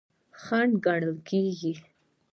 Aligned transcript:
خنډ 0.43 0.71
ګڼل 0.85 1.15
کیږي. 1.27 1.73